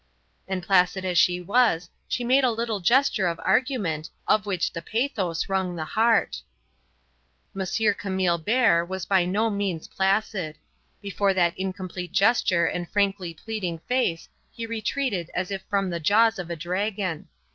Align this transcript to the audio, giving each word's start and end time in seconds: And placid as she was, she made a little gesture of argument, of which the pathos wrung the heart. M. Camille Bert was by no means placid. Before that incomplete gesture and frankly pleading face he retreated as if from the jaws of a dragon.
And 0.47 0.63
placid 0.63 1.05
as 1.05 1.19
she 1.19 1.39
was, 1.39 1.87
she 2.07 2.23
made 2.23 2.43
a 2.43 2.49
little 2.49 2.79
gesture 2.79 3.27
of 3.27 3.39
argument, 3.45 4.09
of 4.27 4.47
which 4.47 4.73
the 4.73 4.81
pathos 4.81 5.47
wrung 5.47 5.75
the 5.75 5.85
heart. 5.85 6.41
M. 7.55 7.65
Camille 7.99 8.39
Bert 8.39 8.89
was 8.89 9.05
by 9.05 9.25
no 9.25 9.51
means 9.51 9.87
placid. 9.87 10.57
Before 11.03 11.35
that 11.35 11.53
incomplete 11.55 12.13
gesture 12.13 12.65
and 12.65 12.89
frankly 12.89 13.35
pleading 13.35 13.77
face 13.77 14.27
he 14.51 14.65
retreated 14.65 15.29
as 15.35 15.51
if 15.51 15.61
from 15.69 15.91
the 15.91 15.99
jaws 15.99 16.39
of 16.39 16.49
a 16.49 16.55
dragon. 16.55 17.27